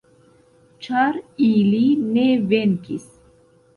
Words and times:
Ĉar 0.85 1.19
ili 1.49 1.83
ne 2.17 2.27
venkis! 2.55 3.09